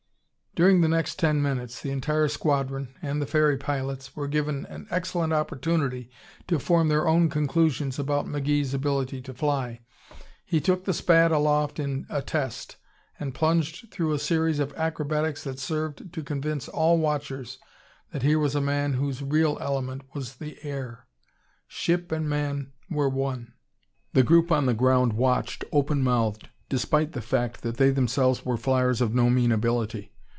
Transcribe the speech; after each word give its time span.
During 0.53 0.81
the 0.81 0.89
next 0.89 1.17
ten 1.17 1.41
minutes 1.41 1.81
the 1.81 1.91
entire 1.91 2.27
squadron, 2.27 2.93
and 3.01 3.21
the 3.21 3.25
ferry 3.25 3.55
pilots, 3.55 4.17
were 4.17 4.27
given 4.27 4.65
an 4.65 4.85
excellent 4.89 5.31
opportunity 5.31 6.11
to 6.49 6.59
form 6.59 6.89
their 6.89 7.07
own 7.07 7.29
conclusions 7.29 7.97
about 7.97 8.25
McGee's 8.27 8.73
ability 8.73 9.21
to 9.21 9.33
fly. 9.33 9.79
He 10.45 10.59
took 10.59 10.83
the 10.83 10.93
Spad 10.93 11.31
aloft, 11.31 11.79
in 11.79 12.05
test, 12.25 12.75
and 13.17 13.33
plunged 13.33 13.91
through 13.93 14.11
a 14.11 14.19
series 14.19 14.59
of 14.59 14.73
acrobatics 14.73 15.45
that 15.45 15.57
served 15.57 16.11
to 16.11 16.21
convince 16.21 16.67
all 16.67 16.97
watchers 16.97 17.57
that 18.11 18.21
here 18.23 18.37
was 18.37 18.53
a 18.53 18.59
man 18.59 18.95
whose 18.95 19.21
real 19.23 19.57
element 19.61 20.01
was 20.13 20.35
the 20.35 20.61
air. 20.65 21.07
Ship 21.65 22.11
and 22.11 22.27
man 22.27 22.73
were 22.89 23.07
one. 23.09 23.53
The 24.11 24.21
group 24.23 24.51
on 24.51 24.65
the 24.65 24.73
ground 24.73 25.13
watched, 25.13 25.63
open 25.71 26.03
mouthed, 26.03 26.49
despite 26.67 27.13
the 27.13 27.21
fact 27.21 27.61
that 27.61 27.77
they 27.77 27.91
themselves 27.91 28.43
were 28.43 28.57
flyers 28.57 28.99
of 28.99 29.15
no 29.15 29.29
mean 29.29 29.53
ability. 29.53 30.09